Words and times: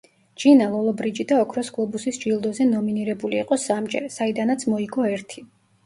ჯინა 0.43 0.69
ლოლობრიჯიდა 0.75 1.37
ოქროს 1.43 1.69
გლობუსის 1.77 2.19
ჯილდოზე 2.25 2.69
ნომინირებული 2.73 3.41
იყო 3.45 3.61
სამჯერ, 3.69 4.13
საიდანაც 4.19 4.71
მოიგო 4.75 5.11
ერთი. 5.17 5.51